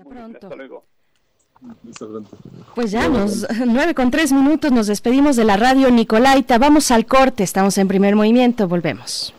[0.00, 0.38] Hasta pronto.
[0.42, 0.84] Hasta luego.
[2.74, 6.58] Pues ya, nos, nueve con tres minutos, nos despedimos de la radio Nicolaita.
[6.58, 9.34] Vamos al corte, estamos en primer movimiento, volvemos.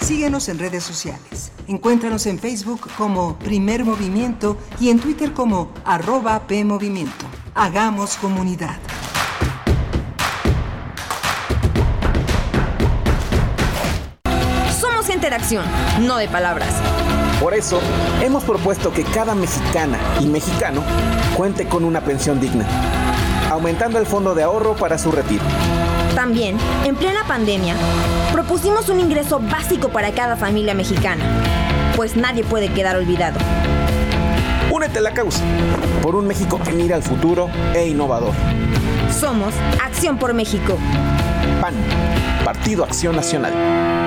[0.00, 1.52] Síguenos en redes sociales.
[1.68, 7.26] Encuéntranos en Facebook como Primer Movimiento y en Twitter como arroba PMovimiento.
[7.54, 8.76] Hagamos comunidad.
[14.80, 15.64] Somos interacción,
[16.06, 16.74] no de palabras.
[17.40, 17.80] Por eso,
[18.22, 20.82] hemos propuesto que cada mexicana y mexicano
[21.36, 22.66] cuente con una pensión digna,
[23.50, 25.44] aumentando el fondo de ahorro para su retiro.
[26.14, 27.74] También, en plena pandemia,
[28.32, 31.22] propusimos un ingreso básico para cada familia mexicana,
[31.94, 33.38] pues nadie puede quedar olvidado.
[34.72, 35.42] Únete a la causa,
[36.02, 38.32] por un México que mira al futuro e innovador.
[39.10, 40.78] Somos Acción por México.
[41.60, 41.74] PAN,
[42.44, 44.05] Partido Acción Nacional.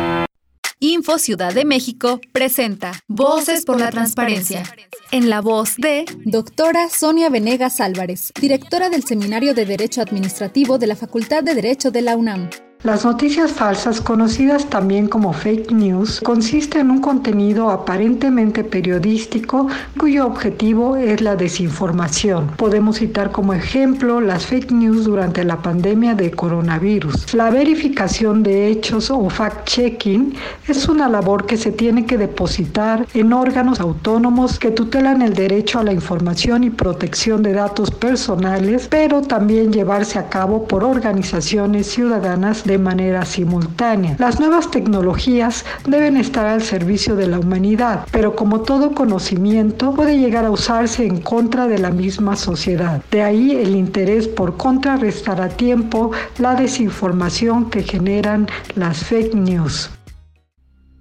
[0.81, 4.63] Info Ciudad de México presenta Voces por la Transparencia.
[5.11, 10.87] En la voz de Doctora Sonia Venegas Álvarez, directora del Seminario de Derecho Administrativo de
[10.87, 12.49] la Facultad de Derecho de la UNAM.
[12.83, 19.67] Las noticias falsas, conocidas también como fake news, consisten en un contenido aparentemente periodístico
[19.99, 22.51] cuyo objetivo es la desinformación.
[22.55, 27.33] Podemos citar como ejemplo las fake news durante la pandemia de coronavirus.
[27.33, 30.33] La verificación de hechos o fact-checking
[30.65, 35.79] es una labor que se tiene que depositar en órganos autónomos que tutelan el derecho
[35.79, 41.87] a la información y protección de datos personales, pero también llevarse a cabo por organizaciones
[41.87, 44.15] ciudadanas de manera simultánea.
[44.19, 50.19] Las nuevas tecnologías deben estar al servicio de la humanidad, pero como todo conocimiento puede
[50.19, 53.01] llegar a usarse en contra de la misma sociedad.
[53.09, 59.89] De ahí el interés por contrarrestar a tiempo la desinformación que generan las fake news.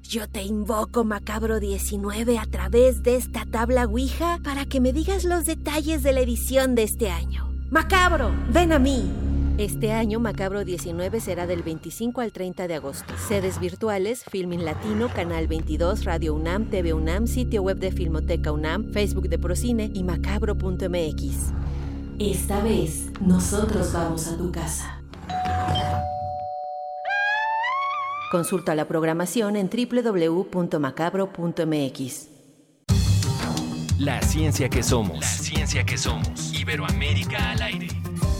[0.02, 5.24] Yo te invoco, Macabro 19, a través de esta tabla Ouija para que me digas
[5.24, 7.46] los detalles de la edición de este año.
[7.70, 9.27] Macabro, ven a mí.
[9.58, 13.12] Este año Macabro 19 será del 25 al 30 de agosto.
[13.26, 18.92] Sedes virtuales, Filmin Latino, Canal 22, Radio UNAM, TV UNAM, sitio web de Filmoteca UNAM,
[18.92, 21.52] Facebook de Procine y macabro.mx.
[22.20, 25.02] Esta vez, nosotros vamos a tu casa.
[28.30, 32.28] Consulta la programación en www.macabro.mx.
[33.98, 35.18] La ciencia que somos.
[35.18, 36.54] La ciencia que somos.
[36.54, 37.88] Iberoamérica al aire.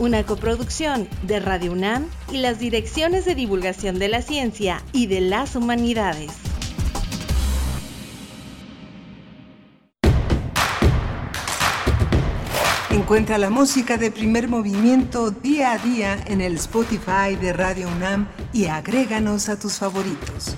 [0.00, 5.20] Una coproducción de Radio UNAM y las direcciones de divulgación de la ciencia y de
[5.20, 6.32] las humanidades.
[12.90, 18.26] Encuentra la música de primer movimiento día a día en el Spotify de Radio UNAM
[18.52, 20.56] y agréganos a tus favoritos.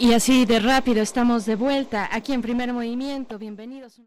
[0.00, 3.36] Y así de rápido estamos de vuelta aquí en primer movimiento.
[3.36, 4.00] Bienvenidos.